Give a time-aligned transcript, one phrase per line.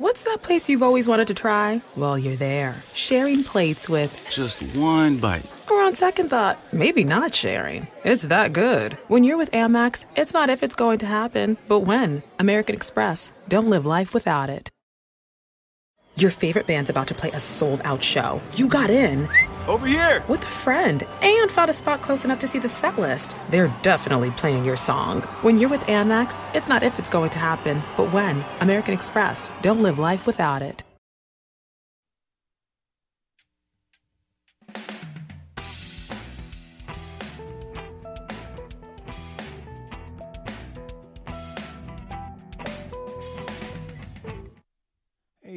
[0.00, 1.82] What's that place you've always wanted to try?
[1.94, 5.44] Well, you're there, sharing plates with Just one bite.
[5.70, 7.86] or on second thought, maybe not sharing.
[8.02, 8.94] It's that good.
[9.08, 12.22] When you're with Amex, it's not if it's going to happen, but when.
[12.38, 13.30] American Express.
[13.48, 14.70] Don't live life without it.
[16.16, 18.40] Your favorite band's about to play a sold out show.
[18.54, 19.28] You got in
[19.68, 20.24] Over here.
[20.28, 23.36] with a friend and found a spot close enough to see the set list.
[23.48, 25.22] They're definitely playing your song.
[25.42, 28.44] When you're with Amex, it's not if it's going to happen, but when.
[28.60, 29.52] American Express.
[29.62, 30.82] Don't live life without it.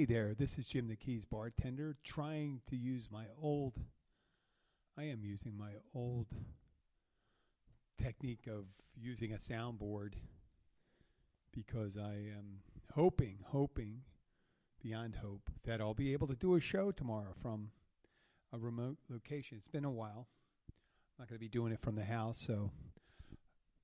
[0.04, 3.80] Hey there, this is Jim the Keys bartender trying to use my old
[4.98, 6.28] I am using my old
[7.98, 8.66] technique of
[9.00, 10.16] using a soundboard
[11.54, 12.64] because I am
[12.94, 14.02] hoping, hoping
[14.84, 17.70] beyond hope that I'll be able to do a show tomorrow from
[18.52, 19.58] a remote location.
[19.58, 20.28] It's been a while.
[20.68, 22.72] I'm not going to be doing it from the house, so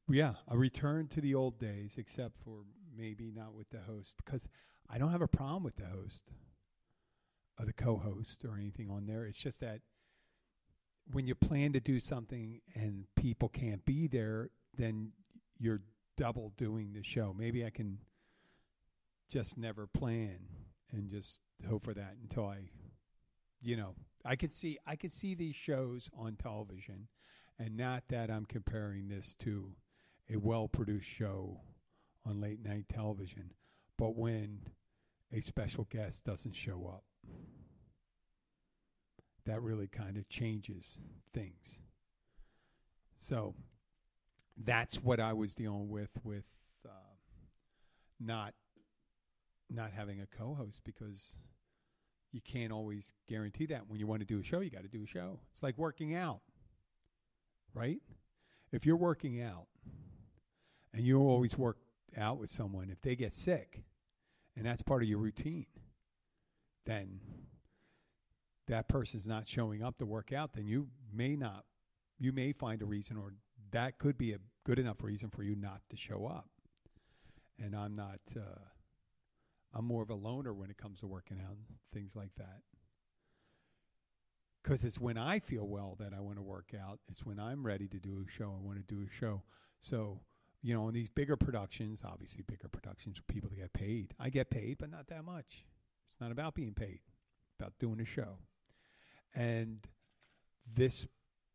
[0.09, 2.65] yeah, a return to the old days, except for
[2.99, 4.47] maybe not with the host, because
[4.89, 6.25] I don't have a problem with the host
[7.59, 9.25] or the co-host or anything on there.
[9.25, 9.81] It's just that
[11.11, 15.11] when you plan to do something and people can't be there, then
[15.57, 15.81] you're
[16.17, 17.33] double doing the show.
[17.37, 17.99] Maybe I can
[19.29, 20.39] just never plan
[20.91, 22.69] and just hope for that until I,
[23.61, 27.07] you know, I could see I could see these shows on television,
[27.57, 29.75] and not that I'm comparing this to
[30.31, 31.61] a well-produced show
[32.29, 33.51] on late night television,
[33.97, 34.59] but when
[35.31, 37.03] a special guest doesn't show up
[39.49, 40.99] that really kind of changes
[41.33, 41.81] things.
[43.17, 43.55] So
[44.55, 46.45] that's what I was dealing with with
[46.85, 47.15] uh,
[48.19, 48.53] not
[49.69, 51.37] not having a co-host because
[52.31, 54.87] you can't always guarantee that when you want to do a show you got to
[54.87, 55.39] do a show.
[55.51, 56.41] It's like working out.
[57.73, 58.01] Right?
[58.71, 59.65] If you're working out
[60.93, 61.77] and you always work
[62.17, 63.83] out with someone if they get sick
[64.55, 65.67] and that's part of your routine
[66.85, 67.19] then
[68.69, 71.65] that person's not showing up to work out, then you may not,
[72.19, 73.33] you may find a reason, or
[73.71, 76.47] that could be a good enough reason for you not to show up.
[77.61, 78.59] And I'm not, uh,
[79.73, 82.61] I'm more of a loner when it comes to working out and things like that.
[84.63, 86.99] Because it's when I feel well that I want to work out.
[87.09, 88.55] It's when I'm ready to do a show.
[88.55, 89.43] I want to do a show.
[89.79, 90.19] So,
[90.61, 94.13] you know, in these bigger productions, obviously bigger productions, people that get paid.
[94.19, 95.63] I get paid, but not that much.
[96.09, 96.99] It's not about being paid,
[97.47, 98.39] it's about doing a show.
[99.35, 99.85] And
[100.73, 101.07] this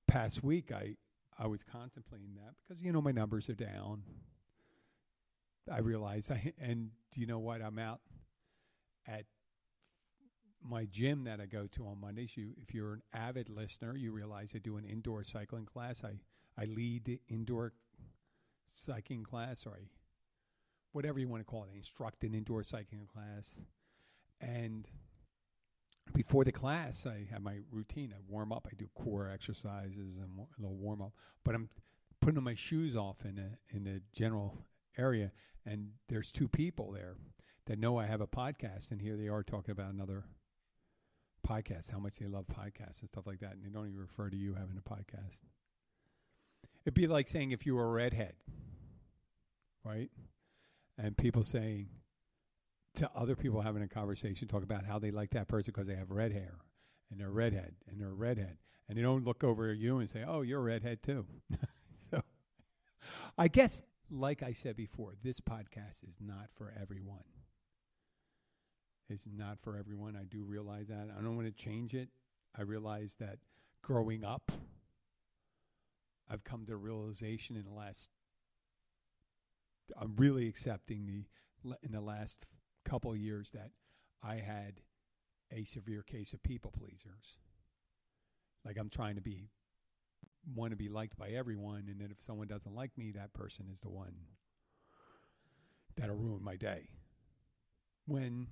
[0.07, 0.97] past week, I
[1.39, 4.03] I was contemplating that because you know my numbers are down.
[5.71, 7.63] I realized I and you know what?
[7.63, 8.01] I'm out
[9.07, 9.27] at
[10.63, 12.37] my gym that I go to on Mondays.
[12.37, 16.03] You, if you're an avid listener, you realize I do an indoor cycling class.
[16.05, 16.21] I
[16.57, 17.73] I lead indoor
[18.67, 19.89] cycling class, or I
[20.93, 21.71] whatever you want to call it.
[22.23, 23.61] An indoor cycling class,
[24.41, 24.87] and
[26.13, 28.13] before the class, I have my routine.
[28.17, 28.69] I warm up.
[28.71, 31.13] I do core exercises and a little warm up.
[31.45, 31.69] But I'm
[32.21, 34.59] putting my shoes off in a in the general
[34.97, 35.33] area,
[35.67, 37.17] and there's two people there
[37.67, 40.25] that know I have a podcast, and here they are talking about another
[41.47, 44.31] podcast, how much they love podcasts and stuff like that, and they don't even refer
[44.31, 45.43] to you having a podcast.
[46.85, 48.35] It'd be like saying if you were a redhead,
[49.85, 50.11] right?
[50.99, 51.89] And people saying,
[52.97, 55.97] to other people having a conversation, talk about how they like that person because they
[55.97, 56.59] have red hair
[57.11, 58.57] and they're redhead and they're a redhead.
[58.89, 61.27] And they don't look over at you and say, oh, you're a redhead too.
[62.11, 62.23] so
[63.37, 67.25] I guess, like I said before, this podcast is not for everyone.
[69.09, 70.17] It's not for everyone.
[70.17, 71.09] I do realize that.
[71.19, 72.09] I don't want to change it.
[72.57, 73.39] I realize that
[73.83, 74.53] growing up,
[76.31, 78.11] I've come to a realization in the last,
[80.01, 82.47] I'm really accepting the, in the last
[82.85, 83.71] couple years that
[84.23, 84.81] I had
[85.53, 87.39] a severe case of people pleasers.
[88.65, 89.51] Like I'm trying to be
[90.55, 93.67] want to be liked by everyone and then if someone doesn't like me that person
[93.73, 94.15] is the one
[95.97, 96.89] that'll ruin my day.
[98.07, 98.49] When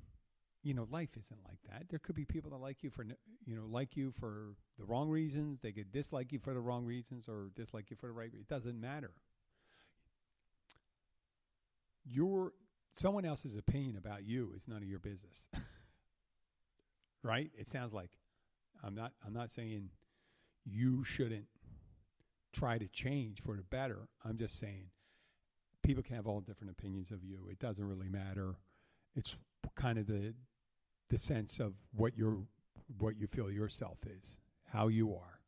[0.62, 1.88] you know life isn't like that.
[1.88, 3.04] There could be people that like you for
[3.44, 6.84] you know like you for the wrong reasons, they could dislike you for the wrong
[6.84, 8.30] reasons or dislike you for the right.
[8.32, 9.10] It doesn't matter.
[12.04, 12.52] Your
[12.92, 15.48] someone else's opinion about you is none of your business.
[17.22, 17.50] right?
[17.58, 18.10] It sounds like
[18.82, 19.90] I'm not I'm not saying
[20.64, 21.46] you shouldn't
[22.52, 24.08] try to change for the better.
[24.24, 24.86] I'm just saying
[25.82, 27.48] people can have all different opinions of you.
[27.50, 28.56] It doesn't really matter.
[29.14, 29.36] It's
[29.74, 30.34] kind of the
[31.12, 32.38] the sense of what your
[32.98, 34.40] what you feel yourself is,
[34.72, 35.40] how you are,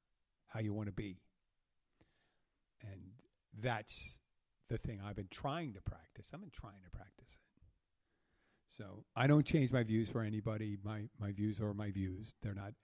[0.46, 1.16] how you want to be.
[2.82, 3.00] And
[3.62, 4.20] that's
[4.69, 6.31] the thing I've been trying to practice.
[6.32, 7.62] I've been trying to practice it.
[8.69, 10.76] So I don't change my views for anybody.
[10.84, 12.34] My my views are my views.
[12.43, 12.75] They're not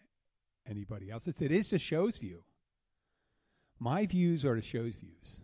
[0.66, 1.42] anybody else's.
[1.42, 2.44] It is the show's view.
[3.78, 5.40] My views are the show's views.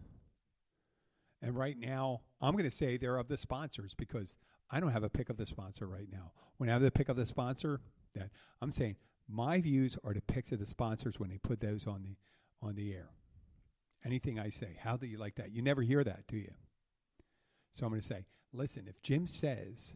[1.46, 4.36] And right now, I'm going to say they're of the sponsors because
[4.68, 6.32] I don't have a pick of the sponsor right now.
[6.56, 7.80] When I have the pick of the sponsor,
[8.16, 8.96] that I'm saying
[9.28, 12.16] my views are the picks of the sponsors when they put those on the
[12.60, 13.10] on the air.
[14.04, 15.52] Anything I say, how do you like that?
[15.52, 16.50] You never hear that, do you?
[17.70, 19.94] So I'm going to say, listen, if Jim says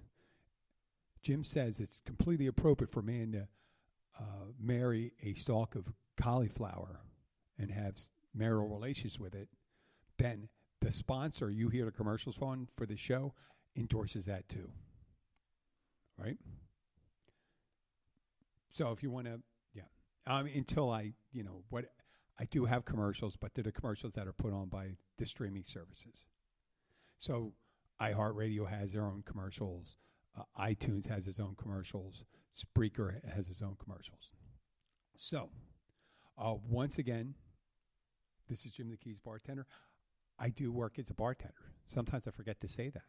[1.21, 3.49] Jim says it's completely appropriate for a man to
[4.21, 7.01] uh, marry a stalk of cauliflower
[7.59, 7.97] and have
[8.33, 9.49] marital relations with it,
[10.17, 10.49] then
[10.81, 13.35] the sponsor you hear the commercials on for the show
[13.77, 14.71] endorses that too.
[16.19, 16.39] Right?
[18.71, 19.41] So if you want to,
[19.75, 19.83] yeah.
[20.27, 21.87] Um, until I, you know, what
[22.39, 25.65] I do have commercials, but they're the commercials that are put on by the streaming
[25.65, 26.27] services.
[27.19, 27.53] So
[28.01, 29.97] iHeartRadio has their own commercials.
[30.39, 32.25] Uh, iTunes has its own commercials.
[32.57, 34.33] Spreaker has its own commercials.
[35.17, 35.51] So,
[36.39, 37.35] uh, once again,
[38.49, 39.67] this is Jim the Keys bartender.
[40.41, 41.55] I do work as a bartender.
[41.87, 43.03] Sometimes I forget to say that.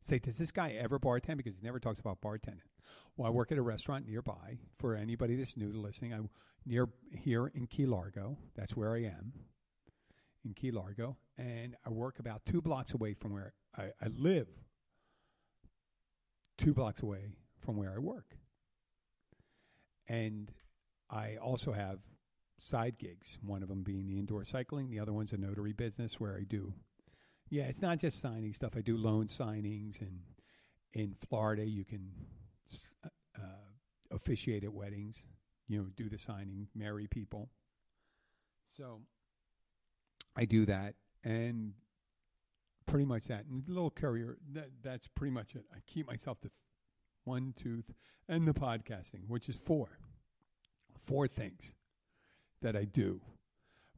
[0.00, 1.36] Say, does this guy ever bartend?
[1.36, 2.68] Because he never talks about bartending.
[3.16, 4.58] Well, I work at a restaurant nearby.
[4.76, 6.30] For anybody that's new to listening, I'm
[6.66, 8.38] near here in Key Largo.
[8.56, 9.32] That's where I am
[10.44, 14.48] in Key Largo, and I work about two blocks away from where I, I live.
[16.58, 18.36] Two blocks away from where I work,
[20.06, 20.52] and
[21.10, 21.98] I also have
[22.64, 23.38] side gigs.
[23.42, 24.90] One of them being the indoor cycling.
[24.90, 26.72] The other one's a notary business where I do.
[27.50, 28.72] Yeah, it's not just signing stuff.
[28.76, 30.20] I do loan signings, and
[30.92, 32.10] in Florida, you can
[33.36, 33.46] uh,
[34.10, 35.26] officiate at weddings.
[35.68, 37.50] You know, do the signing, marry people.
[38.76, 39.02] So
[40.34, 41.74] I do that, and
[42.86, 43.44] pretty much that.
[43.44, 44.38] And a little courier.
[44.52, 45.64] That, that's pretty much it.
[45.72, 46.52] I keep myself to th-
[47.24, 47.92] one tooth
[48.28, 49.98] and the podcasting, which is four,
[50.98, 51.74] four things
[52.64, 53.20] that I do.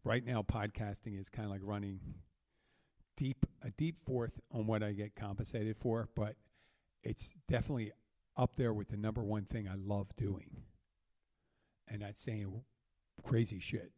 [0.05, 2.01] Right now, podcasting is kind of like running
[3.17, 6.37] deep a deep fourth on what I get compensated for, but
[7.03, 7.93] it's definitely
[8.37, 10.51] up there with the number one thing I love doing,
[11.89, 12.63] and that's saying
[13.25, 13.93] crazy shit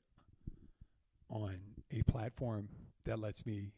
[1.28, 1.58] on
[1.90, 2.68] a platform
[3.04, 3.72] that lets me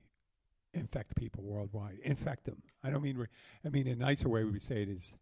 [0.75, 1.99] infect people worldwide.
[2.03, 2.63] Infect them.
[2.83, 3.17] I don't mean.
[3.17, 3.27] Re-
[3.65, 5.17] I mean a nicer way we would say it is,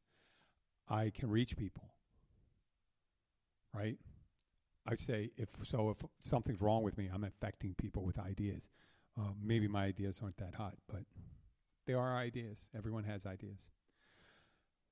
[0.88, 1.84] I can reach people.
[3.74, 3.98] Right.
[4.88, 8.70] I say if so, if something's wrong with me, I'm infecting people with ideas.
[9.19, 11.02] Uh, maybe my ideas aren't that hot, but
[11.87, 12.70] they are ideas.
[12.76, 13.69] Everyone has ideas.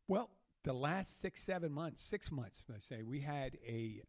[0.07, 0.31] Well,
[0.65, 4.03] the last six, seven months, six months, I say, we had a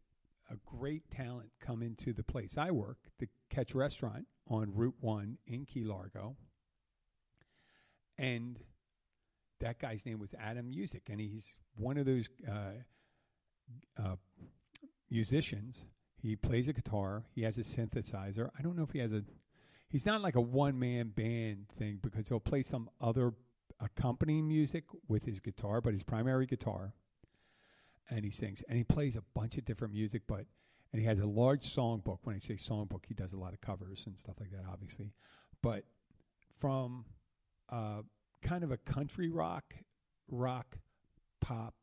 [0.50, 5.38] a great talent come into the place I work, the Catch Restaurant on Route One
[5.46, 6.36] in Key Largo,
[8.18, 8.58] and
[9.60, 12.82] that guy's name was Adam Musick, and he's one of those uh,
[14.02, 14.16] uh,
[15.10, 15.86] musicians.
[16.20, 17.24] He plays a guitar.
[17.34, 18.50] He has a synthesizer.
[18.58, 19.22] I don't know if he has a.
[19.88, 23.32] He's not like a one man band thing because he'll play some other
[23.80, 26.94] accompanying music with his guitar, but his primary guitar.
[28.10, 30.46] And he sings and he plays a bunch of different music, but
[30.92, 32.18] and he has a large songbook.
[32.22, 35.12] When I say songbook, he does a lot of covers and stuff like that, obviously.
[35.62, 35.84] But
[36.58, 37.04] from
[37.68, 38.02] uh,
[38.42, 39.74] kind of a country rock,
[40.28, 40.78] rock,
[41.40, 41.74] pop,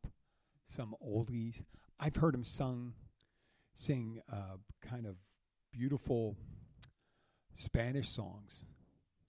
[0.64, 1.62] some oldies.
[2.00, 2.94] I've heard him sung
[3.76, 5.18] sing uh, kind of
[5.72, 6.38] beautiful
[7.54, 8.66] Spanish songs,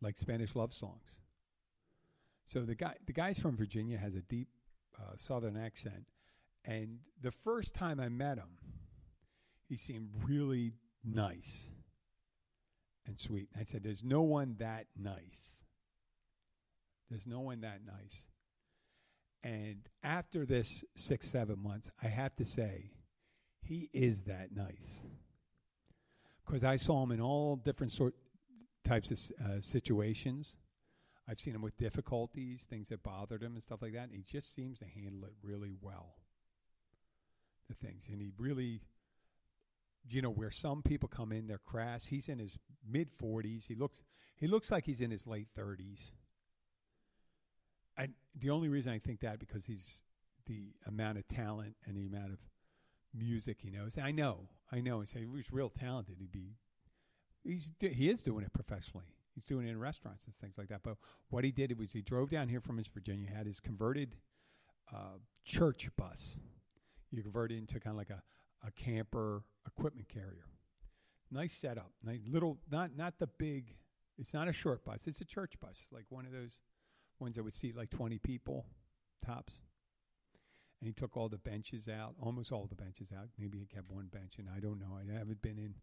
[0.01, 1.21] like Spanish love songs.
[2.47, 4.49] So the guy, the guy's from Virginia, has a deep
[4.99, 6.07] uh, Southern accent,
[6.65, 8.59] and the first time I met him,
[9.69, 10.75] he seemed really
[11.05, 11.71] nice
[13.07, 13.49] and sweet.
[13.53, 15.65] And I said, "There's no one that nice.
[17.11, 18.29] There's no one that nice."
[19.43, 22.91] And after this six, seven months, I have to say,
[23.67, 25.05] he is that nice.
[26.45, 28.15] Because I saw him in all different sort
[28.85, 30.57] types of uh, situations.
[31.29, 34.05] I've seen him with difficulties, things that bothered him, and stuff like that.
[34.05, 36.15] And he just seems to handle it really well.
[37.69, 38.83] The things, and he really,
[40.09, 42.07] you know, where some people come in, they're crass.
[42.07, 42.57] He's in his
[42.89, 43.67] mid forties.
[43.67, 44.03] He looks,
[44.37, 46.13] he looks like he's in his late thirties.
[47.97, 50.05] And the only reason I think that because he's
[50.47, 52.39] the amount of talent and the amount of
[53.17, 53.99] music he knows.
[53.99, 55.01] I know, I know.
[55.01, 56.57] He was real talented, he'd be.
[57.43, 59.07] He's he is doing it professionally.
[59.35, 60.83] He's doing it in restaurants and things like that.
[60.83, 60.97] But
[61.29, 64.17] what he did was he drove down here from his Virginia, had his converted
[64.93, 66.39] uh, church bus.
[67.11, 68.23] You convert it into kind of like a,
[68.67, 70.47] a camper equipment carrier.
[71.31, 71.93] Nice setup.
[72.03, 73.75] Nice little, not not the big.
[74.19, 75.07] It's not a short bus.
[75.07, 76.61] It's a church bus, like one of those
[77.21, 78.65] ones that would seat like twenty people,
[79.25, 79.61] tops.
[80.81, 83.29] And he took all the benches out, almost all the benches out.
[83.39, 84.99] Maybe he kept one bench, and I don't know.
[84.99, 85.77] I haven't been in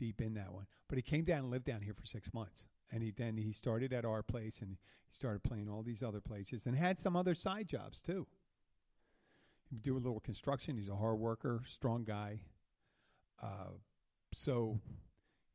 [0.00, 0.66] deep in that one.
[0.88, 2.66] But he came down and lived down here for six months.
[2.90, 4.78] And he then he started at our place and he
[5.12, 8.26] started playing all these other places and had some other side jobs too.
[9.68, 10.76] He would do a little construction.
[10.76, 12.40] He's a hard worker, strong guy.
[13.40, 13.74] Uh,
[14.32, 14.80] so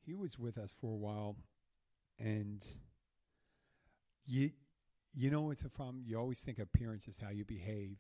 [0.06, 1.36] he was with us for a while,
[2.18, 2.64] and
[4.26, 4.52] you
[5.14, 6.04] you know it's a problem.
[6.06, 7.98] You always think appearance is how you behave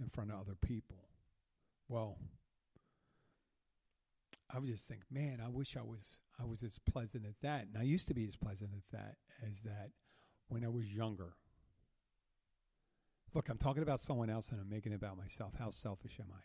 [0.00, 1.08] in front of other people.
[1.88, 2.18] Well,
[4.52, 7.66] I would just think, man, I wish I was I was as pleasant as that.
[7.66, 9.90] And I used to be as pleasant as that as that
[10.48, 11.34] when I was younger.
[13.34, 15.54] Look, I'm talking about someone else and I'm making it about myself.
[15.58, 16.42] How selfish am I?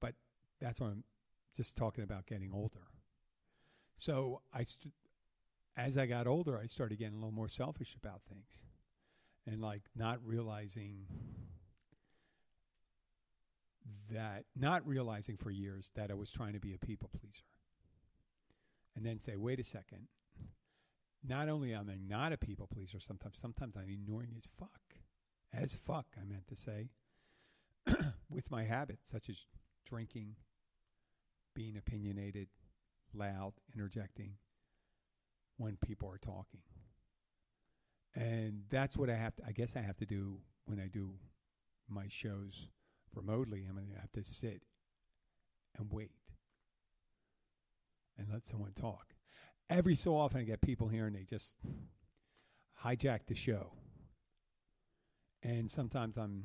[0.00, 0.14] But
[0.60, 1.04] that's what I'm
[1.56, 2.86] just talking about getting older.
[3.96, 4.92] So I, st-
[5.76, 8.64] as I got older, I started getting a little more selfish about things,
[9.46, 11.06] and like not realizing
[14.12, 17.44] that, not realizing for years that I was trying to be a people pleaser,
[18.96, 20.08] and then say, wait a second.
[21.26, 24.80] Not only am I not a people pleaser, sometimes sometimes I'm ignoring as fuck,
[25.52, 26.06] as fuck.
[26.20, 26.90] I meant to say,
[28.30, 29.46] with my habits such as
[29.86, 30.36] drinking,
[31.54, 32.48] being opinionated,
[33.14, 34.34] loud, interjecting
[35.56, 36.60] when people are talking.
[38.14, 41.14] And that's what I have to, I guess I have to do when I do
[41.88, 42.68] my shows
[43.16, 43.64] remotely.
[43.68, 44.62] I'm going to have to sit
[45.78, 46.12] and wait
[48.18, 49.14] and let someone talk.
[49.70, 51.56] Every so often, I get people here and they just
[52.84, 53.72] hijack the show.
[55.42, 56.44] And sometimes I'm,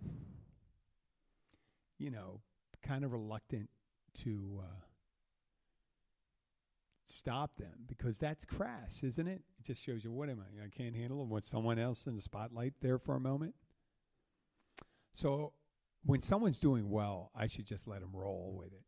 [1.98, 2.42] you know,
[2.82, 3.70] kind of reluctant
[4.24, 4.82] to uh,
[7.08, 9.42] stop them because that's crass, isn't it?
[9.60, 10.64] It just shows you what am I?
[10.64, 11.28] I can't handle it.
[11.28, 13.56] Want someone else in the spotlight there for a moment?
[15.14, 15.54] So
[16.03, 18.84] when someone's doing well, I should just let them roll with it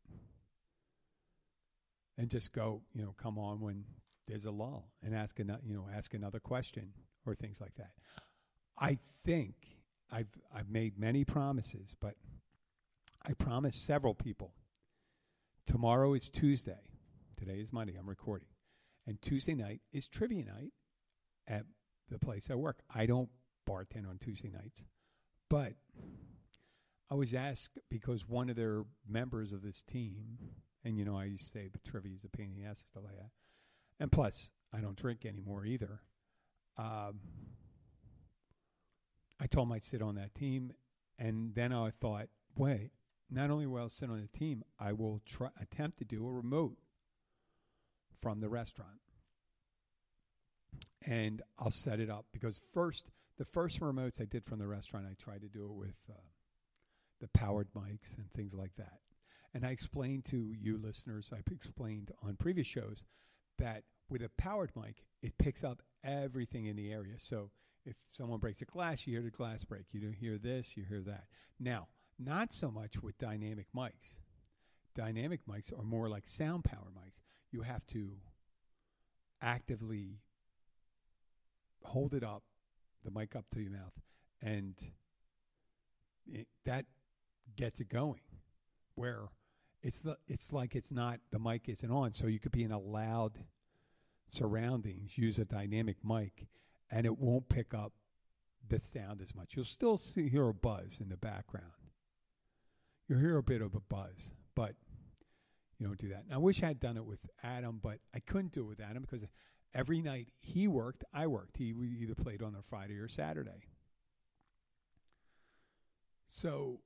[2.18, 3.86] and just go, you know, come on when
[4.28, 6.94] there's a lull and ask another, you know, ask another question
[7.26, 7.92] or things like that.
[8.78, 9.56] I think
[10.12, 12.16] I've I've made many promises, but
[13.26, 14.54] I promised several people.
[15.66, 16.90] Tomorrow is Tuesday.
[17.38, 17.96] Today is Monday.
[17.98, 18.48] I'm recording.
[19.08, 20.72] And Tuesday night is trivia night
[21.48, 21.66] at
[22.10, 22.82] the place I work.
[22.94, 23.30] I don't
[23.68, 24.86] bartend on Tuesday nights,
[25.50, 25.74] but
[27.12, 30.38] I was asked because one of their members of this team,
[30.86, 33.12] and you know, I used to say, trivia is a pain in the ass lay
[33.20, 33.32] at.
[34.00, 36.00] And plus, I don't drink anymore either.
[36.78, 37.20] Um,
[39.42, 40.72] I told him I'd sit on that team,
[41.20, 42.92] and then I thought, wait,
[43.30, 46.32] not only will I sit on the team, I will try attempt to do a
[46.32, 46.78] remote
[48.22, 49.02] from the restaurant.
[51.06, 55.08] And I'll set it up because first, the first remotes I did from the restaurant,
[55.10, 56.14] I tried to do it with uh,
[57.22, 59.00] the powered mics and things like that.
[59.54, 63.06] And I explained to you listeners, I've explained on previous shows
[63.60, 67.16] that with a powered mic, it picks up everything in the area.
[67.18, 67.52] So
[67.86, 69.86] if someone breaks a glass, you hear the glass break.
[69.92, 71.26] You don't hear this, you hear that.
[71.60, 71.88] Now,
[72.20, 74.20] not so much with dynamic mics.
[74.96, 78.12] Dynamic mics are more like sound power mics you have to
[79.42, 80.20] actively
[81.84, 82.44] hold it up,
[83.04, 83.94] the mic up to your mouth,
[84.42, 84.76] and
[86.32, 86.86] it, that
[87.56, 88.22] gets it going.
[88.96, 89.30] Where
[89.82, 92.72] it's the it's like it's not the mic isn't on, so you could be in
[92.72, 93.40] a loud
[94.28, 96.48] surroundings, use a dynamic mic,
[96.90, 97.94] and it won't pick up
[98.68, 99.56] the sound as much.
[99.56, 101.66] You'll still see, hear a buzz in the background.
[103.08, 104.76] You'll hear a bit of a buzz, but
[105.78, 106.24] you don't do that.
[106.26, 108.80] And I wish I had done it with Adam, but I couldn't do it with
[108.80, 109.26] Adam because
[109.74, 111.58] every night he worked, I worked.
[111.58, 113.64] He either played on a Friday or Saturday.
[116.30, 116.80] So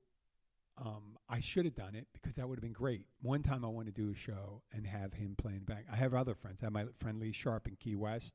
[0.78, 3.06] um, I should have done it because that would have been great.
[3.22, 5.86] One time I want to do a show and have him playing back.
[5.90, 6.62] I have other friends.
[6.62, 8.34] I have my friend Lee Sharp in Key West.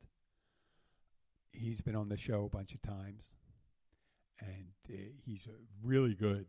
[1.52, 3.30] He's been on the show a bunch of times,
[4.40, 6.46] and uh, he's a really good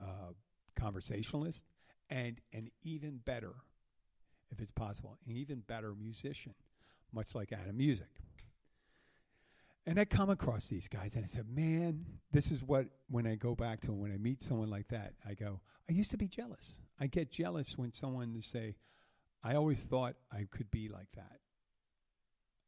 [0.00, 0.32] uh,
[0.78, 1.64] conversationalist
[2.10, 3.54] and an even better,
[4.50, 6.54] if it's possible, an even better musician,
[7.12, 8.20] much like Adam Musick.
[9.88, 13.36] And I come across these guys and I said, man, this is what, when I
[13.36, 16.28] go back to when I meet someone like that, I go, I used to be
[16.28, 16.82] jealous.
[17.00, 18.76] I get jealous when someone say,
[19.42, 21.38] I always thought I could be like that.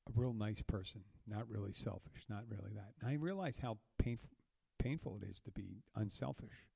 [0.09, 2.95] A real nice person, not really selfish, not really that.
[3.03, 4.31] And I realize how painful,
[4.79, 6.69] painful it is to be unselfish.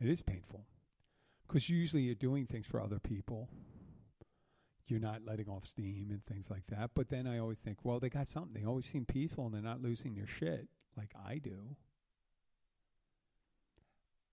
[0.00, 0.66] It is painful
[1.48, 3.48] because usually you're doing things for other people.
[4.86, 6.90] You're not letting off steam and things like that.
[6.94, 8.52] But then I always think, well, they got something.
[8.52, 11.76] They always seem peaceful and they're not losing their shit like I do.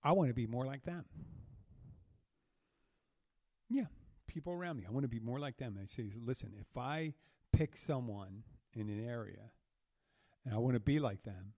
[0.04, 1.06] I want to be more like them.
[3.70, 3.86] Yeah,
[4.28, 4.86] people around me.
[4.88, 5.78] I want to be more like them.
[5.82, 7.14] I say, listen, if I
[7.54, 8.44] pick someone
[8.74, 9.52] in an area
[10.44, 11.54] and I want to be like them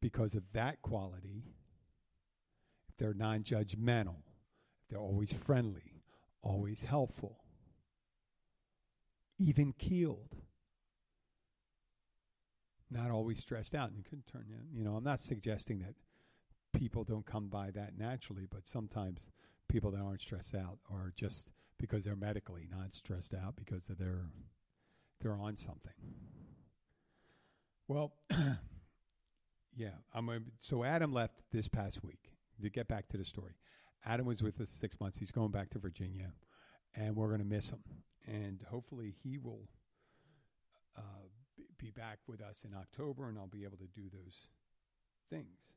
[0.00, 1.44] because of that quality,
[2.88, 4.18] if they're non judgmental,
[4.82, 6.02] if they're always friendly,
[6.42, 7.39] always helpful,
[9.40, 10.36] even keeled,
[12.90, 13.90] not always stressed out.
[13.90, 15.94] And can turn in, you know, I'm not suggesting that
[16.78, 19.30] people don't come by that naturally, but sometimes
[19.68, 24.26] people that aren't stressed out are just because they're medically not stressed out because their
[25.20, 25.92] they're on something.
[27.88, 28.12] Well,
[29.76, 32.30] yeah, I'm a, so Adam left this past week.
[32.62, 33.54] To get back to the story,
[34.04, 35.16] Adam was with us six months.
[35.16, 36.34] He's going back to Virginia,
[36.94, 37.78] and we're going to miss him.
[38.26, 39.68] And hopefully, he will
[40.96, 41.28] uh,
[41.78, 44.46] be back with us in October, and I'll be able to do those
[45.30, 45.74] things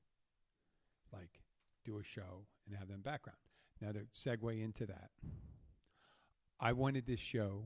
[1.12, 1.40] like
[1.86, 3.38] do a show and have them background.
[3.82, 5.10] Now, to segue into that,
[6.60, 7.66] I wanted this show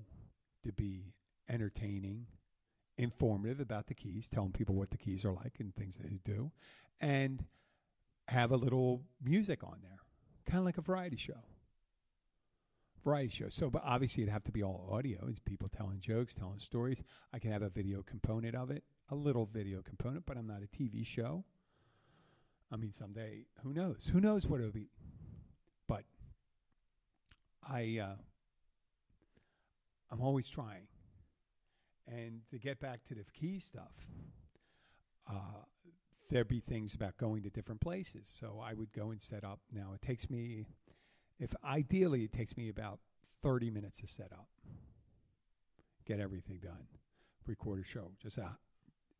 [0.63, 1.13] to be
[1.49, 2.27] entertaining,
[2.97, 6.51] informative about the keys, telling people what the keys are like and things they do,
[6.99, 7.45] and
[8.27, 9.99] have a little music on there,
[10.45, 11.43] kind of like a variety show.
[13.07, 13.47] Variety show.
[13.47, 15.27] So, but obviously, it'd have to be all audio.
[15.29, 17.01] It's people telling jokes, telling stories.
[17.31, 20.61] I can have a video component of it, a little video component, but I'm not
[20.61, 21.45] a TV show.
[22.69, 24.09] I mean, someday, who knows?
[24.11, 24.89] Who knows what it'll be?
[25.87, 26.03] But
[27.65, 28.15] I, uh,
[30.11, 30.87] I'm always trying.
[32.09, 33.93] And to get back to the key stuff,
[35.31, 35.63] uh,
[36.29, 38.27] there'd be things about going to different places.
[38.27, 39.61] So I would go and set up.
[39.71, 40.65] Now it takes me,
[41.39, 42.99] if ideally, it takes me about
[43.43, 44.47] 30 minutes to set up,
[46.05, 46.87] get everything done,
[47.45, 48.11] record a show.
[48.21, 48.49] Just uh,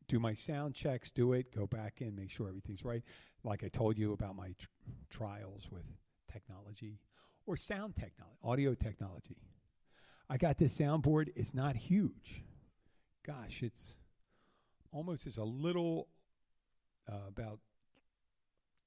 [0.07, 3.03] do my sound checks, do it, go back in, make sure everything's right.
[3.43, 4.67] Like I told you about my tr-
[5.09, 5.85] trials with
[6.31, 6.99] technology
[7.45, 9.37] or sound technology, audio technology.
[10.29, 11.29] I got this soundboard.
[11.35, 12.43] It's not huge.
[13.25, 13.95] Gosh, it's
[14.91, 16.07] almost it's a little
[17.09, 17.59] uh, about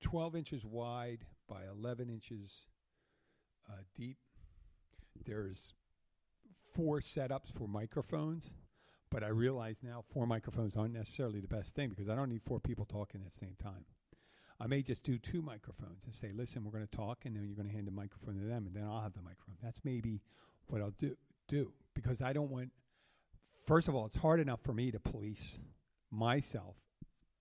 [0.02, 2.66] 12 inches wide by 11 inches
[3.68, 4.16] uh, deep.
[5.24, 5.74] There's
[6.74, 8.54] four setups for microphones.
[9.10, 12.42] But I realize now four microphones aren't necessarily the best thing because I don't need
[12.42, 13.84] four people talking at the same time.
[14.60, 17.46] I may just do two microphones and say, listen, we're going to talk, and then
[17.46, 19.56] you're going to hand the microphone to them, and then I'll have the microphone.
[19.62, 20.20] That's maybe
[20.66, 21.16] what I'll do,
[21.48, 22.70] do because I don't want,
[23.66, 25.58] first of all, it's hard enough for me to police
[26.10, 26.76] myself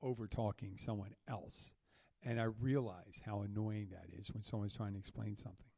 [0.01, 1.71] over talking someone else.
[2.23, 5.68] And I realize how annoying that is when someone's trying to explain something.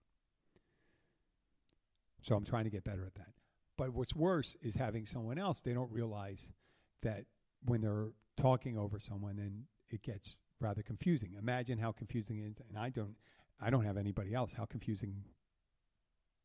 [2.21, 3.33] So I'm trying to get better at that.
[3.77, 5.61] But what's worse is having someone else.
[5.61, 6.51] They don't realize
[7.01, 7.25] that
[7.65, 11.35] when they're talking over someone, then it gets rather confusing.
[11.37, 13.15] Imagine how confusing it is, and I don't,
[13.59, 14.53] I don't have anybody else.
[14.53, 15.23] How confusing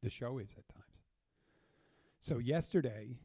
[0.03, 0.85] the show is at times.
[2.19, 3.19] So yesterday,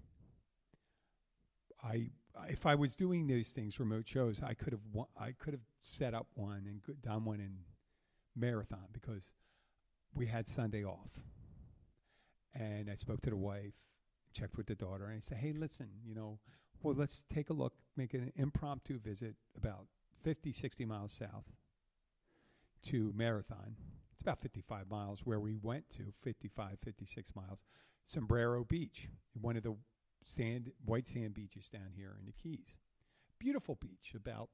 [1.84, 2.10] I
[2.48, 6.14] if I was doing these things, remote shows, I could have I could have set
[6.14, 7.58] up one and done one in
[8.36, 9.34] marathon because
[10.14, 11.20] we had Sunday off,
[12.54, 13.74] and I spoke to the wife
[14.34, 16.40] checked with the daughter, and I said, "Hey, listen, you know,
[16.82, 19.88] well, let's take a look, make an impromptu visit about
[20.24, 21.46] 50, 60 miles south
[22.84, 23.76] to Marathon.
[24.14, 27.64] It's about 55 miles where we went to, 55, 56 miles.
[28.06, 29.76] Sombrero Beach, one of the
[30.24, 32.78] sand, white sand beaches down here in the Keys.
[33.40, 34.50] Beautiful beach, about,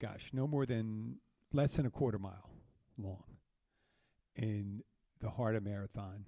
[0.00, 1.16] gosh, no more than
[1.52, 2.50] less than a quarter mile
[2.98, 3.24] long
[4.34, 4.82] in
[5.20, 6.24] the heart of Marathon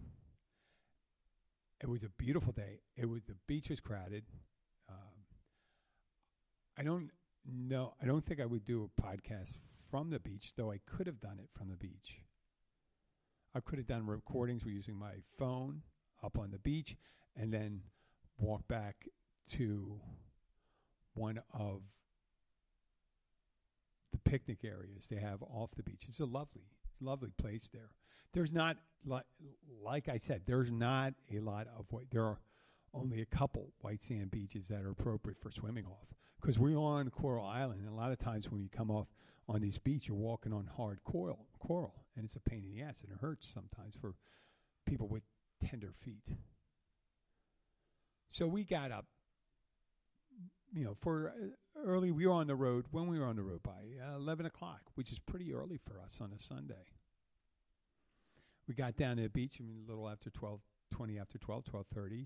[1.83, 2.81] it was a beautiful day.
[2.97, 4.25] It was the beach was crowded.
[4.89, 5.27] Um,
[6.79, 7.11] I don't
[7.45, 7.95] know.
[8.01, 9.55] I don't think I would do a podcast
[9.91, 12.21] from the beach, though I could have done it from the beach.
[13.55, 15.83] I could have done recordings using my phone
[16.23, 16.97] up on the beach,
[17.37, 17.83] and then
[18.39, 19.09] walk back
[19.51, 20.01] to
[21.15, 21.83] one of
[24.13, 26.05] the picnic areas they have off the beach.
[26.09, 26.69] It's a lovely,
[27.01, 27.91] lovely place there
[28.33, 29.25] there's not like
[29.83, 32.09] like I said, there's not a lot of white.
[32.11, 32.39] There are
[32.95, 37.09] only a couple white sand beaches that are appropriate for swimming off because we're on
[37.11, 37.81] Coral Island.
[37.81, 39.09] And a lot of times when you come off
[39.49, 42.83] on these beaches, you're walking on hard coral, coral, and it's a pain in the
[42.83, 44.15] ass, and it hurts sometimes for
[44.87, 45.23] people with
[45.65, 46.29] tender feet.
[48.29, 49.07] So we got up
[50.75, 51.47] you know, for uh,
[51.85, 53.83] early, we were on the road when we were on the road by
[54.15, 56.87] 11 o'clock, which is pretty early for us on a Sunday.
[58.73, 60.59] We got down to the beach I mean, a little after 12,
[60.93, 62.25] 20 after 12, 12.30,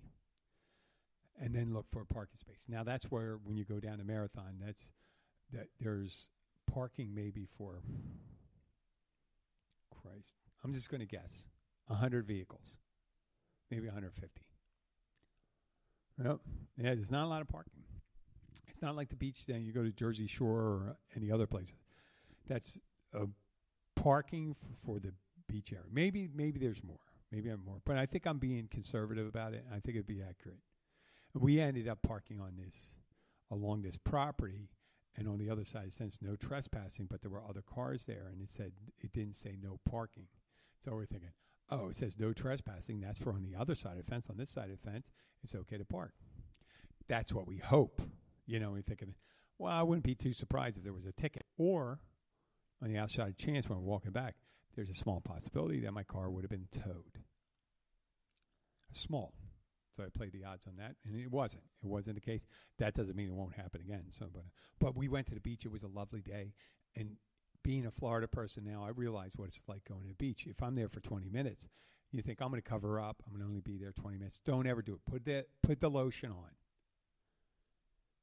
[1.41, 2.67] and then look for a parking space.
[2.69, 4.91] Now, that's where, when you go down to Marathon, that's
[5.53, 6.29] that there's
[6.73, 7.83] parking maybe for,
[9.91, 11.47] Christ, I'm just going to guess,
[11.89, 12.79] 100 vehicles,
[13.69, 14.41] maybe 150.
[16.25, 16.39] Yep.
[16.79, 17.83] Yeah, there's not a lot of parking.
[18.69, 21.75] It's not like the beach then you go to Jersey Shore or any other places.
[22.47, 22.79] That's
[23.13, 23.27] uh,
[23.97, 25.13] parking f- for the
[25.49, 25.85] beach area.
[25.91, 26.99] Maybe maybe there's more.
[27.33, 27.81] Maybe I'm more.
[27.85, 29.65] But I think I'm being conservative about it.
[29.71, 30.61] I think it'd be accurate.
[31.35, 32.97] We ended up parking on this
[33.51, 34.71] along this property
[35.17, 38.29] and on the other side it says no trespassing, but there were other cars there
[38.31, 40.29] and it said it didn't say no parking.
[40.79, 41.31] So we're thinking,
[41.71, 43.01] oh, it says no trespassing.
[43.01, 44.29] That's for on the other side of the fence.
[44.31, 45.11] On this side of the fence,
[45.43, 46.13] it's okay to park.
[47.09, 48.03] That's what we hope.
[48.47, 49.15] You know, we're thinking,
[49.59, 51.45] well, I wouldn't be too surprised if there was a ticket.
[51.57, 52.01] Or
[52.83, 54.35] on the outside chance when we're walking back,
[54.77, 57.23] there's a small possibility that my car would have been towed.
[58.93, 59.33] Small.
[59.97, 61.65] So I played the odds on that, and it wasn't.
[61.83, 62.45] It wasn't the case.
[62.79, 64.05] That doesn't mean it won't happen again.
[64.11, 64.45] So, but
[64.79, 65.65] but we went to the beach.
[65.65, 66.53] It was a lovely day,
[66.95, 67.17] and
[67.62, 70.47] being a Florida person now, I realize what it's like going to the beach.
[70.47, 71.67] If I'm there for 20 minutes,
[72.12, 73.23] you think I'm going to cover up.
[73.27, 74.41] I'm going to only be there 20 minutes.
[74.45, 75.11] Don't ever do it.
[75.11, 76.51] Put the put the lotion on.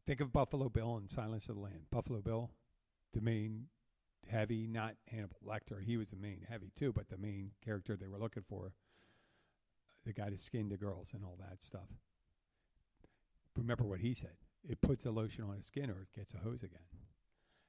[0.05, 1.87] Think of Buffalo Bill and Silence of the Lamb.
[1.91, 2.51] Buffalo Bill,
[3.13, 3.65] the main
[4.29, 5.83] heavy, not Hannibal Lecter.
[5.83, 8.73] He was the main heavy too, but the main character they were looking for,
[10.05, 11.89] the guy that skinned the girls and all that stuff.
[13.55, 14.37] Remember what he said.
[14.67, 16.79] It puts a lotion on his skin or it gets a hose again.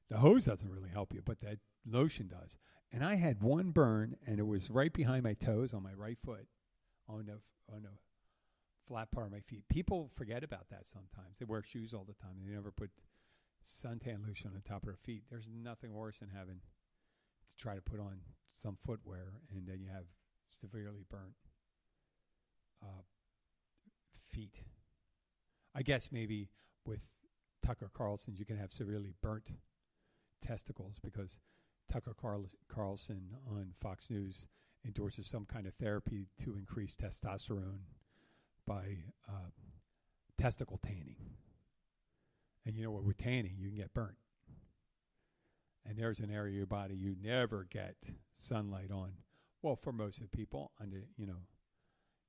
[0.09, 2.57] The hose doesn't really help you, but that lotion does.
[2.93, 6.19] And I had one burn, and it was right behind my toes on my right
[6.25, 6.47] foot,
[7.09, 7.41] on the
[7.75, 7.91] on the
[8.87, 9.65] flat part of my feet.
[9.69, 11.39] People forget about that sometimes.
[11.39, 12.37] They wear shoes all the time.
[12.39, 12.91] And they never put
[13.65, 15.25] suntan lotion on the top of her feet.
[15.31, 16.61] There's nothing worse than having
[17.49, 18.21] to try to put on
[18.53, 20.05] some footwear and then you have
[20.49, 21.35] severely burnt
[22.83, 23.03] uh,
[24.31, 24.55] feet.
[25.75, 26.51] I guess maybe
[26.87, 27.01] with
[27.65, 29.51] Tucker Carlson, you can have severely burnt
[30.41, 31.39] testicles because
[31.91, 34.47] Tucker Carl- Carlson on Fox News
[34.85, 37.81] endorses some kind of therapy to increase testosterone
[38.67, 38.99] by
[39.29, 39.51] uh,
[40.39, 41.17] testicle tanning.
[42.67, 43.05] And you know what?
[43.05, 44.17] With tanning, you can get burnt.
[45.87, 47.97] And there's an area of your body you never get
[48.35, 49.13] sunlight on.
[49.63, 51.43] Well, for most of the people, under you know,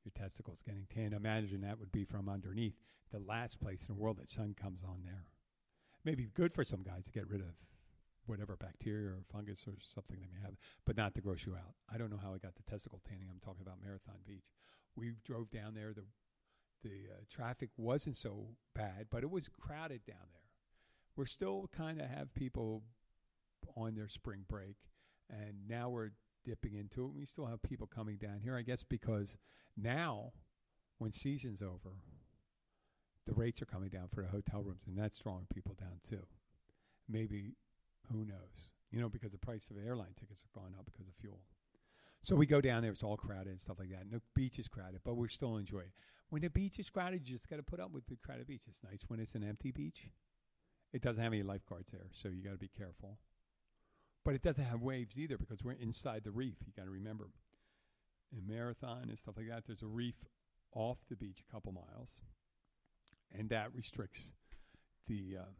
[0.03, 1.13] your testicles getting tanned.
[1.13, 2.75] Imagine that would be from underneath
[3.11, 5.25] the last place in the world that sun comes on there.
[6.03, 7.55] Maybe good for some guys to get rid of
[8.27, 11.73] whatever bacteria or fungus or something they may have, but not to gross you out.
[11.91, 13.27] I don't know how I got the testicle tanning.
[13.31, 14.45] I'm talking about Marathon Beach.
[14.95, 15.93] We drove down there.
[15.93, 16.05] The
[16.85, 20.41] the uh, traffic wasn't so bad, but it was crowded down there.
[21.15, 22.83] We're still kind of have people
[23.75, 24.75] on their spring break,
[25.29, 26.11] and now we're
[26.43, 27.13] dipping into it.
[27.13, 29.37] We still have people coming down here, I guess, because
[29.75, 30.33] now,
[30.99, 31.97] when season's over,
[33.25, 36.25] the rates are coming down for the hotel rooms, and that's drawing people down too.
[37.09, 37.55] Maybe,
[38.11, 38.71] who knows?
[38.91, 41.39] You know, because the price of airline tickets have gone up because of fuel.
[42.21, 44.01] So we go down there; it's all crowded and stuff like that.
[44.01, 45.93] And the beach is crowded, but we're still enjoying it.
[46.29, 48.63] When the beach is crowded, you just got to put up with the crowded beach.
[48.67, 50.09] It's nice when it's an empty beach.
[50.91, 53.19] It doesn't have any lifeguards there, so you got to be careful.
[54.23, 56.55] But it doesn't have waves either because we're inside the reef.
[56.65, 57.29] You got to remember.
[58.35, 60.15] In Marathon and stuff like that, there's a reef
[60.73, 62.21] off the beach a couple miles,
[63.31, 64.33] and that restricts
[65.07, 65.53] the, uh,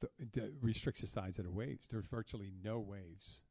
[0.00, 1.86] the, the restricts the size of the waves.
[1.88, 3.42] There's virtually no waves.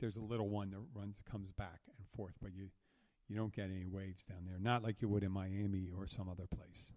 [0.00, 2.70] There's a little one that runs comes back and forth, but you
[3.32, 4.58] you don't get any waves down there.
[4.60, 6.92] Not like you would in Miami or some other place.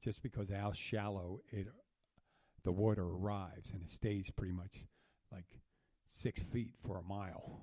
[0.00, 1.68] Just because how shallow it
[2.64, 4.84] the water arrives and it stays pretty much
[5.32, 5.46] like
[6.06, 7.60] six feet for a mile.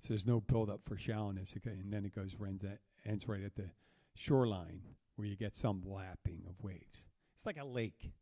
[0.00, 3.56] So there's no buildup for shallowness, and then it goes ends, at, ends right at
[3.56, 3.70] the
[4.14, 4.82] shoreline
[5.16, 7.08] where you get some lapping of waves.
[7.34, 8.12] It's like a lake.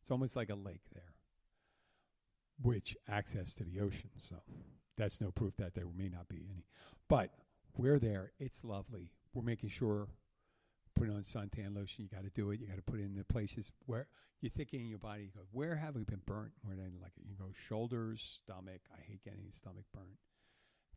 [0.00, 1.14] It's almost like a lake there,
[2.60, 4.10] which access to the ocean.
[4.18, 4.36] So
[4.96, 6.66] that's no proof that there may not be any.
[7.08, 7.30] But
[7.76, 8.32] we're there.
[8.38, 9.10] It's lovely.
[9.34, 10.08] We're making sure
[10.94, 12.04] putting on suntan lotion.
[12.04, 12.60] You got to do it.
[12.60, 14.06] You got to put it in the places where
[14.40, 15.22] you're thinking in your body.
[15.22, 16.52] You go, where have we been burnt?
[16.62, 17.12] Where I like?
[17.16, 18.82] You go shoulders, stomach.
[18.92, 20.18] I hate getting stomach burnt.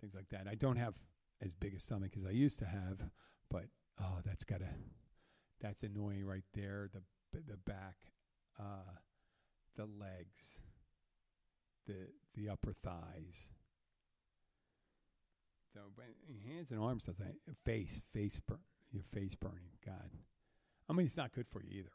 [0.01, 0.47] Things like that.
[0.49, 0.95] I don't have
[1.41, 3.09] as big a stomach as I used to have,
[3.49, 3.65] but
[4.01, 4.69] oh, that's gotta.
[5.61, 6.89] That's annoying right there.
[6.93, 7.01] The
[7.39, 7.95] the back,
[8.59, 8.99] uh,
[9.75, 10.59] the legs,
[11.87, 13.51] the the upper thighs
[15.75, 16.05] so, but
[16.47, 17.35] hands and arms doesn't.
[17.65, 18.59] Face, face burn.
[18.91, 19.75] Your face burning.
[19.85, 20.09] God,
[20.89, 21.91] I mean, it's not good for you either.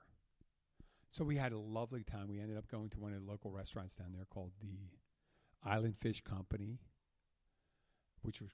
[1.08, 2.28] So we had a lovely time.
[2.28, 4.90] We ended up going to one of the local restaurants down there called the
[5.64, 6.78] Island Fish Company,
[8.20, 8.50] which was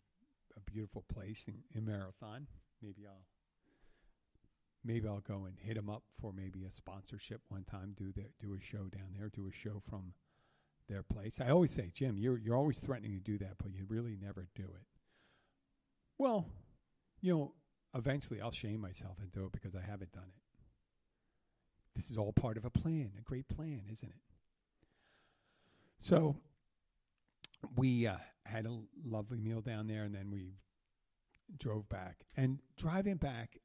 [0.56, 2.46] a beautiful place in, in Marathon.
[2.80, 3.26] Maybe I'll
[4.84, 7.94] maybe I'll go and hit them up for maybe a sponsorship one time.
[7.98, 9.28] Do the, do a show down there.
[9.28, 10.12] Do a show from
[10.88, 11.40] their place.
[11.40, 14.46] I always say, Jim, you're you're always threatening to do that, but you really never
[14.54, 14.95] do it.
[16.18, 16.46] Well,
[17.20, 17.54] you know,
[17.94, 20.42] eventually I'll shame myself into it because I haven't done it.
[21.94, 24.20] This is all part of a plan, a great plan, isn't it?
[26.00, 26.36] So
[27.76, 30.58] we uh, had a lovely meal down there, and then we
[31.58, 32.26] drove back.
[32.36, 33.58] And driving back,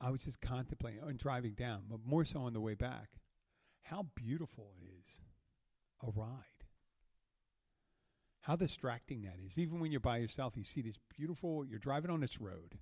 [0.00, 3.10] I was just contemplating, and driving down, but more so on the way back,
[3.82, 5.20] how beautiful it is
[6.02, 6.59] a ride.
[8.50, 9.60] How distracting that is.
[9.60, 12.76] Even when you're by yourself, you see this beautiful, you're driving on this road.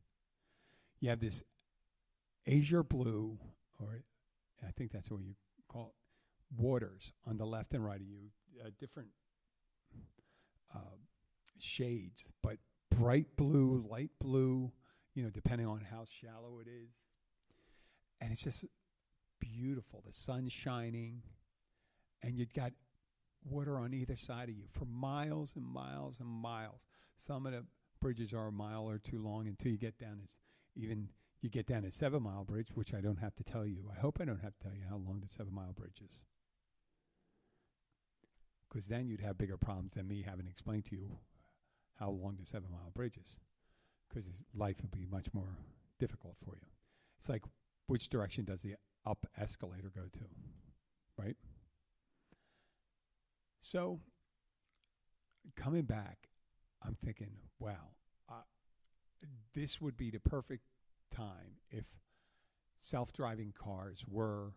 [0.98, 1.42] You have this
[2.50, 3.36] azure blue,
[3.78, 4.02] or
[4.66, 5.34] I think that's what you
[5.70, 8.30] call it, waters on the left and right of you,
[8.64, 9.10] uh, different
[10.74, 10.96] uh,
[11.58, 12.56] shades, but
[12.90, 14.72] bright blue, light blue,
[15.14, 16.94] you know, depending on how shallow it is.
[18.22, 18.64] And it's just
[19.38, 20.02] beautiful.
[20.06, 21.20] The sun's shining,
[22.22, 22.72] and you've got
[23.50, 26.86] water on either side of you for miles and miles and miles.
[27.16, 27.64] Some of the
[28.00, 30.36] bridges are a mile or two long until you get down as
[30.76, 31.08] even
[31.40, 33.90] you get down a seven mile bridge, which I don't have to tell you.
[33.94, 36.22] I hope I don't have to tell you how long the seven mile bridge is.
[38.68, 41.18] Because then you'd have bigger problems than me having to explain to you
[41.98, 43.38] how long the seven mile bridge is.
[44.08, 45.58] Because life would be much more
[45.98, 46.66] difficult for you.
[47.18, 47.42] It's like
[47.86, 48.74] which direction does the
[49.06, 50.24] up escalator go to?
[51.16, 51.36] Right?
[53.60, 54.00] So,
[55.56, 56.28] coming back,
[56.82, 57.92] I'm thinking, wow,
[58.28, 58.42] uh,
[59.54, 60.64] this would be the perfect
[61.14, 61.84] time if
[62.76, 64.52] self driving cars were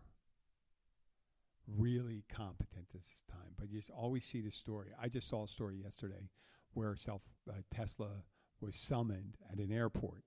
[1.66, 3.54] really competent at this time.
[3.58, 4.88] But you just always see the story.
[5.00, 6.30] I just saw a story yesterday
[6.74, 8.22] where self uh, Tesla
[8.60, 10.24] was summoned at an airport,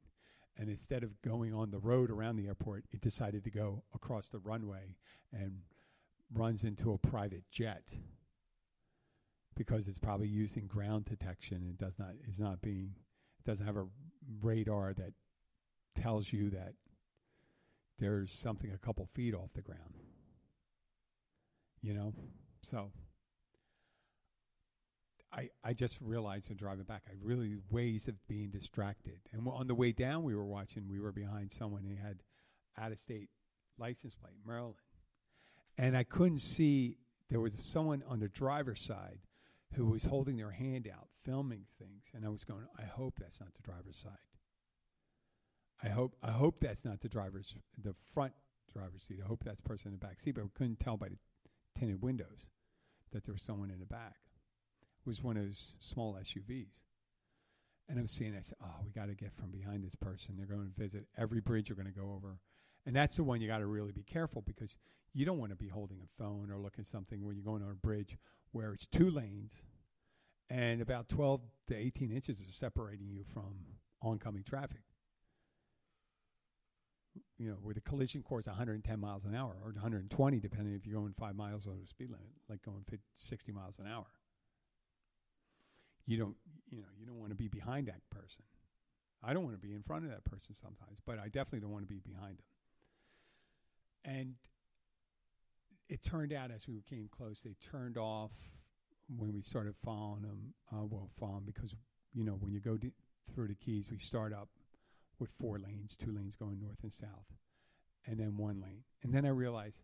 [0.58, 4.28] and instead of going on the road around the airport, it decided to go across
[4.28, 4.96] the runway
[5.32, 5.60] and
[6.34, 7.84] runs into a private jet
[9.56, 12.94] because it's probably using ground detection and does not is not being
[13.40, 13.88] it doesn't have a
[14.42, 15.14] radar that
[15.96, 16.74] tells you that
[18.00, 19.94] there's something a couple feet off the ground.
[21.82, 22.14] You know?
[22.62, 22.92] So
[25.32, 29.20] I I just realized in driving back, I really ways of being distracted.
[29.32, 30.88] And on the way down, we were watching.
[30.90, 32.24] We were behind someone who had
[32.78, 33.30] out of state
[33.78, 34.76] license plate, Maryland,
[35.78, 36.98] and I couldn't see.
[37.30, 39.20] There was someone on the driver's side
[39.76, 43.40] who was holding their hand out, filming things, and I was going, I hope that's
[43.40, 44.12] not the driver's side.
[45.84, 48.34] I hope I hope that's not the driver's the front
[48.74, 49.20] driver's seat.
[49.24, 51.18] I hope that's the person in the back seat, but we couldn't tell by the
[51.78, 52.46] tinted windows
[53.12, 54.16] that there was someone in the back.
[55.06, 56.82] It was one of those small SUVs.
[57.88, 60.36] And I was seeing, I said, oh, we got to get from behind this person.
[60.36, 62.40] They're going to visit every bridge you're going to go over.
[62.86, 64.76] And that's the one you got to really be careful because
[65.16, 67.72] you don't want to be holding a phone or looking something when you're going on
[67.72, 68.18] a bridge
[68.52, 69.64] where it's two lanes
[70.50, 73.56] and about 12 to 18 inches is separating you from
[74.02, 74.82] oncoming traffic.
[77.38, 81.00] You know, where the collision course 110 miles an hour or 120, depending if you're
[81.00, 84.08] going five miles over the speed limit, like going 50, 60 miles an hour.
[86.06, 86.36] You don't,
[86.70, 88.44] you know, you don't want to be behind that person.
[89.24, 91.72] I don't want to be in front of that person sometimes, but I definitely don't
[91.72, 92.46] want to be behind them.
[94.04, 94.36] And
[95.90, 98.32] it turned out as we came close, they turned off
[99.08, 100.54] when we started following them.
[100.72, 101.76] Uh, well, following because
[102.14, 102.94] you know when you go d-
[103.34, 104.50] through the keys, we start up
[105.20, 107.34] with four lanes, two lanes going north and south,
[108.06, 108.84] and then one lane.
[109.04, 109.84] And then I realized,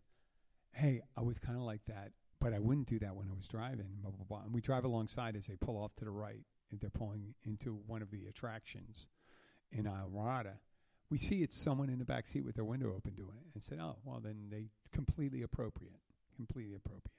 [0.72, 3.46] hey, I was kind of like that, but I wouldn't do that when I was
[3.46, 3.98] driving.
[4.00, 4.42] Blah blah blah.
[4.44, 7.80] And we drive alongside as they pull off to the right, and they're pulling into
[7.86, 9.06] one of the attractions
[9.70, 10.58] in Islamorada
[11.12, 13.62] we see it's someone in the back seat with their window open doing it and
[13.62, 16.00] said, oh, well, then they completely appropriate,
[16.34, 17.12] completely appropriate.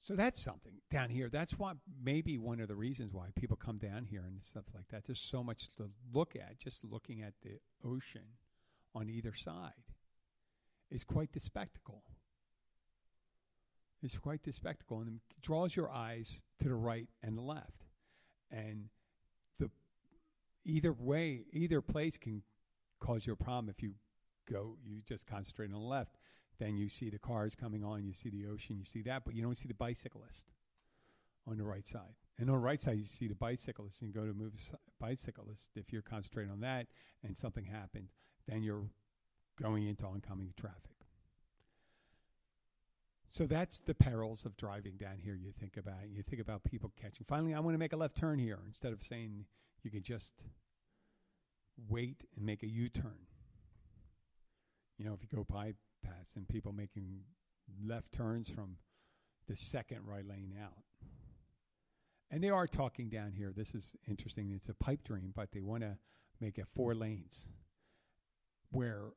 [0.00, 1.28] So that's something down here.
[1.28, 4.88] That's why maybe one of the reasons why people come down here and stuff like
[4.88, 5.04] that.
[5.04, 6.58] There's so much to look at.
[6.58, 8.38] Just looking at the ocean
[8.94, 9.72] on either side
[10.90, 12.02] is quite the spectacle.
[14.02, 17.84] It's quite the spectacle, and it draws your eyes to the right and the left.
[18.50, 18.88] And
[20.64, 22.42] either way, either place can
[23.00, 23.94] cause you a problem if you
[24.50, 26.16] go, you just concentrate on the left.
[26.58, 29.34] Then you see the cars coming on, you see the ocean, you see that, but
[29.34, 30.46] you don't see the bicyclist
[31.46, 32.14] on the right side.
[32.38, 34.52] And on the right side, you see the bicyclist and go to move
[35.00, 35.70] bicyclist.
[35.74, 36.86] If you're concentrating on that
[37.22, 38.10] and something happens,
[38.46, 38.86] then you're
[39.60, 40.92] going into oncoming traffic.
[43.30, 45.34] So that's the perils of driving down here.
[45.34, 47.24] You think about you think about people catching.
[47.26, 49.46] Finally, I want to make a left turn here instead of saying
[49.82, 50.44] you can just
[51.88, 53.26] wait and make a U-turn.
[54.98, 57.20] You know, if you go bypass and people making
[57.84, 58.76] left turns from
[59.48, 60.84] the second right lane out.
[62.30, 63.52] And they are talking down here.
[63.54, 64.52] This is interesting.
[64.54, 65.98] It's a pipe dream, but they want to
[66.40, 67.48] make it four lanes
[68.70, 69.10] where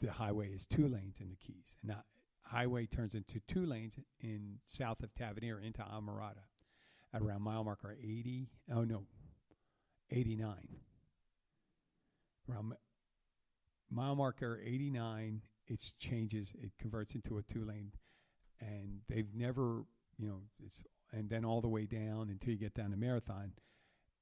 [0.00, 1.76] the highway is two lanes in the Keys.
[1.82, 1.96] And the
[2.42, 6.44] highway turns into two lanes in south of Tavernier into Islamorada
[7.12, 8.48] at around mile marker 80.
[8.74, 9.04] Oh, no,
[10.12, 10.54] 89.
[12.50, 12.74] Around
[13.90, 17.92] mile marker 89, it changes, it converts into a two lane.
[18.60, 19.84] And they've never,
[20.18, 20.78] you know, it's
[21.12, 23.52] and then all the way down until you get down to Marathon.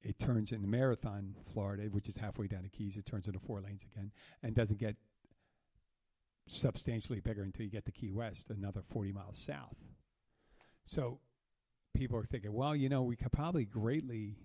[0.03, 2.97] It turns into Marathon, Florida, which is halfway down the Keys.
[2.97, 4.11] It turns into four lanes again
[4.43, 4.95] and doesn't get
[6.47, 9.77] substantially bigger until you get to Key West, another 40 miles south.
[10.83, 11.19] So
[11.93, 14.37] people are thinking, well, you know, we could probably greatly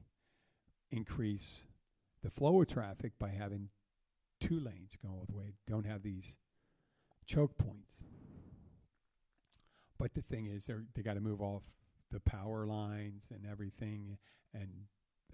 [0.90, 1.60] increase
[2.22, 3.68] the flow of traffic by having
[4.40, 6.36] two lanes go all the way, don't have these
[7.26, 8.02] choke points.
[9.98, 11.62] But the thing is, they got to move off
[12.10, 14.18] the power lines and everything,
[14.54, 14.68] and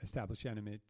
[0.02, 0.80] establish eminent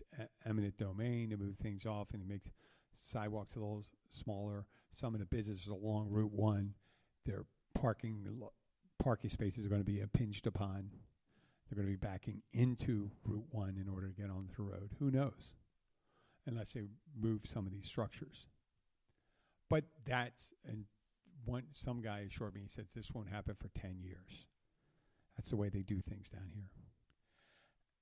[0.47, 2.51] eminent domain to move things off, and it makes
[2.93, 4.67] sidewalks a little smaller.
[4.95, 6.75] Some of the businesses along Route One,
[7.25, 8.27] their parking
[8.99, 10.91] parking spaces are going to be impinged upon.
[11.69, 14.91] They're going to be backing into Route One in order to get on the road.
[14.99, 15.55] Who knows?
[16.47, 16.83] Unless they
[17.19, 18.47] move some of these structures.
[19.71, 20.85] But that's and
[21.45, 24.47] one some guy assured me he says this won't happen for ten years.
[25.37, 26.69] That's the way they do things down here.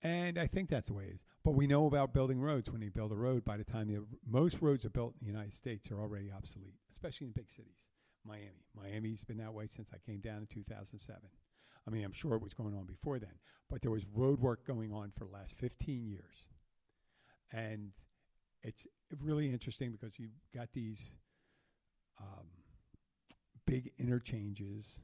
[0.03, 1.27] And I think that's the way it is.
[1.44, 2.70] But we know about building roads.
[2.70, 5.33] When you build a road, by the time the, most roads are built in the
[5.33, 7.85] United States are already obsolete, especially in big cities.
[8.25, 8.64] Miami.
[8.75, 11.20] Miami's been that way since I came down in 2007.
[11.87, 13.38] I mean, I'm sure it was going on before then,
[13.69, 16.49] but there was road work going on for the last 15 years.
[17.53, 17.93] And
[18.62, 18.87] it's
[19.21, 21.11] really interesting because you've got these
[22.21, 22.47] um,
[23.66, 24.99] big interchanges,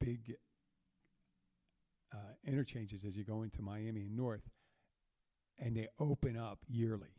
[0.00, 0.34] big
[2.12, 4.48] uh, interchanges as you go into Miami and North,
[5.58, 7.14] and they open up yearly.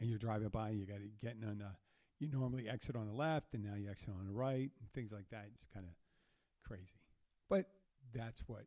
[0.00, 1.70] And you're driving by, you got to get on the,
[2.20, 5.10] you normally exit on the left, and now you exit on the right, and things
[5.10, 5.46] like that.
[5.54, 5.92] It's kind of
[6.64, 7.00] crazy.
[7.50, 7.66] But
[8.14, 8.64] that's what,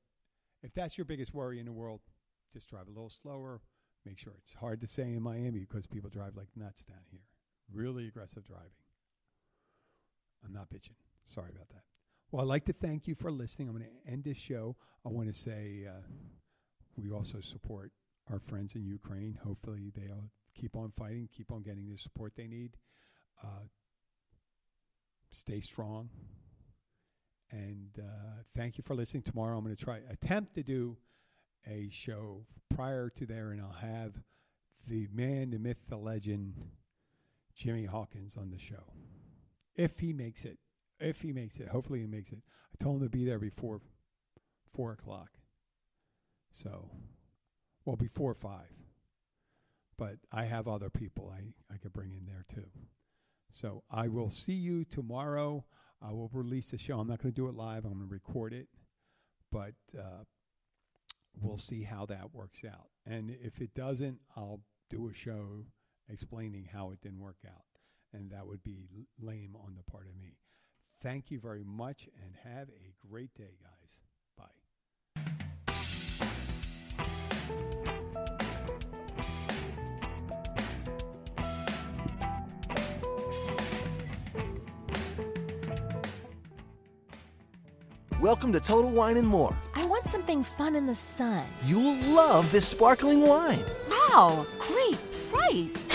[0.63, 2.01] if that's your biggest worry in the world,
[2.51, 3.61] just drive a little slower.
[4.05, 7.21] Make sure it's hard to say in Miami because people drive like nuts down here.
[7.71, 8.71] Really aggressive driving.
[10.43, 10.97] I'm not bitching.
[11.23, 11.83] Sorry about that.
[12.31, 13.69] Well, I'd like to thank you for listening.
[13.69, 14.75] I'm going to end this show.
[15.05, 16.01] I want to say uh,
[16.97, 17.91] we also support
[18.31, 19.37] our friends in Ukraine.
[19.43, 22.77] Hopefully, they'll keep on fighting, keep on getting the support they need.
[23.43, 23.67] Uh,
[25.31, 26.09] stay strong.
[27.51, 29.23] And uh, thank you for listening.
[29.23, 30.97] Tomorrow, I'm going to try attempt to do
[31.67, 34.13] a show prior to there, and I'll have
[34.87, 36.55] the man, the myth, the legend,
[37.55, 38.93] Jimmy Hawkins on the show
[39.75, 40.57] if he makes it
[40.99, 41.69] if he makes it.
[41.69, 42.39] Hopefully he makes it.
[42.73, 43.81] I told him to be there before
[44.73, 45.31] four o'clock.
[46.51, 46.91] So,
[47.85, 48.71] well, before five.
[49.97, 52.69] But I have other people I, I could bring in there too.
[53.51, 55.65] So I will see you tomorrow.
[56.01, 56.99] I will release the show.
[56.99, 57.85] I'm not going to do it live.
[57.85, 58.67] I'm going to record it,
[59.51, 60.23] but uh,
[61.39, 62.87] we'll see how that works out.
[63.05, 65.65] And if it doesn't, I'll do a show
[66.09, 67.65] explaining how it didn't work out,
[68.13, 70.37] and that would be lame on the part of me.
[71.01, 74.01] Thank you very much and have a great day, guys.
[77.85, 77.90] Bye.
[88.21, 89.51] Welcome to Total Wine and More.
[89.73, 91.43] I want something fun in the sun.
[91.65, 93.65] You'll love this sparkling wine.
[93.89, 94.99] Wow, great
[95.31, 95.89] price.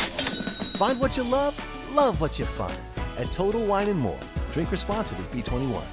[0.74, 1.54] Find what you love,
[1.94, 2.76] love what you find
[3.16, 4.18] at Total Wine and More.
[4.52, 5.84] Drink responsibly, B21.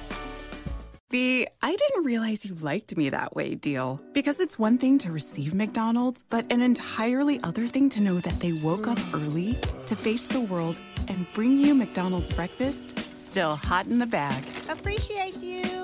[1.10, 4.00] The I didn't realize you liked me that way deal.
[4.12, 8.40] Because it's one thing to receive McDonald's, but an entirely other thing to know that
[8.40, 9.56] they woke up early
[9.86, 12.98] to face the world and bring you McDonald's breakfast
[13.34, 14.44] still hot in the bag.
[14.68, 15.83] Appreciate you.